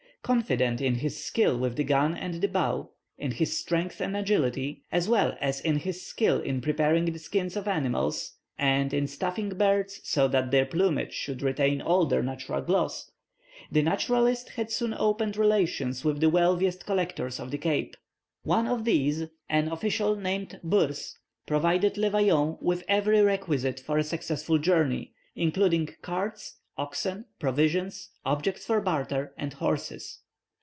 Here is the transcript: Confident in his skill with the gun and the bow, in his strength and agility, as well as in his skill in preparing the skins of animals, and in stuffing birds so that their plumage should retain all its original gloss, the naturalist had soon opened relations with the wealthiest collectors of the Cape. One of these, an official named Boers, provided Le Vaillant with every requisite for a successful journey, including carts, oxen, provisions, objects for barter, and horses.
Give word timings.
Confident 0.23 0.79
in 0.79 0.95
his 0.95 1.21
skill 1.21 1.57
with 1.57 1.75
the 1.75 1.83
gun 1.83 2.15
and 2.15 2.35
the 2.35 2.47
bow, 2.47 2.91
in 3.17 3.31
his 3.31 3.57
strength 3.57 3.99
and 3.99 4.15
agility, 4.15 4.83
as 4.91 5.09
well 5.09 5.35
as 5.41 5.59
in 5.59 5.77
his 5.77 6.05
skill 6.05 6.39
in 6.39 6.61
preparing 6.61 7.05
the 7.05 7.17
skins 7.19 7.57
of 7.57 7.67
animals, 7.67 8.35
and 8.57 8.93
in 8.93 9.07
stuffing 9.07 9.49
birds 9.49 9.99
so 10.03 10.27
that 10.27 10.51
their 10.51 10.65
plumage 10.65 11.11
should 11.11 11.41
retain 11.41 11.81
all 11.81 12.03
its 12.03 12.13
original 12.13 12.61
gloss, 12.61 13.11
the 13.71 13.81
naturalist 13.81 14.49
had 14.49 14.71
soon 14.71 14.93
opened 14.93 15.35
relations 15.35 16.05
with 16.05 16.21
the 16.21 16.29
wealthiest 16.29 16.85
collectors 16.85 17.39
of 17.39 17.49
the 17.49 17.57
Cape. 17.57 17.97
One 18.43 18.67
of 18.67 18.85
these, 18.85 19.23
an 19.49 19.69
official 19.69 20.15
named 20.15 20.59
Boers, 20.63 21.17
provided 21.47 21.97
Le 21.97 22.11
Vaillant 22.11 22.61
with 22.61 22.83
every 22.87 23.21
requisite 23.21 23.79
for 23.79 23.97
a 23.97 24.03
successful 24.03 24.59
journey, 24.59 25.13
including 25.35 25.89
carts, 26.03 26.59
oxen, 26.77 27.25
provisions, 27.37 28.09
objects 28.25 28.65
for 28.65 28.79
barter, 28.81 29.33
and 29.37 29.53
horses. 29.55 30.19